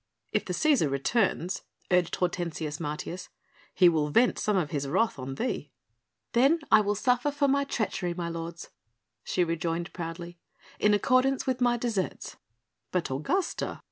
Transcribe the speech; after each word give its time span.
"If 0.33 0.45
the 0.45 0.53
Cæsar 0.53 0.89
returns," 0.89 1.61
urged 1.91 2.15
Hortensius 2.15 2.79
Martius, 2.79 3.29
"he 3.71 3.87
will 3.87 4.07
vent 4.09 4.39
some 4.39 4.57
of 4.57 4.71
his 4.71 4.87
wrath 4.87 5.19
on 5.19 5.35
thee." 5.35 5.69
"Then 6.31 6.57
will 6.71 6.91
I 6.93 6.95
suffer 6.95 7.29
for 7.29 7.47
my 7.47 7.65
treachery, 7.65 8.15
my 8.15 8.27
lords," 8.27 8.71
she 9.23 9.43
rejoined 9.43 9.93
proudly, 9.93 10.39
"in 10.79 10.95
accordance 10.95 11.45
with 11.45 11.61
my 11.61 11.77
deserts." 11.77 12.35
"But 12.91 13.11
Augusta 13.11 13.79